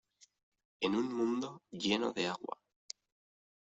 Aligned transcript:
en 0.81 0.95
un 0.95 1.13
mundo 1.13 1.61
lleno 1.69 2.11
de 2.11 2.25
agua 2.25 2.57